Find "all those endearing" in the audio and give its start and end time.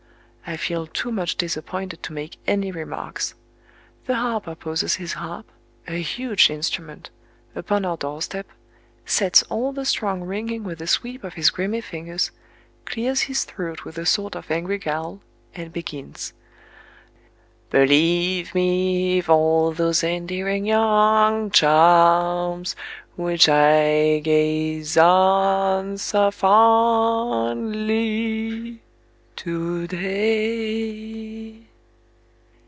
19.29-20.65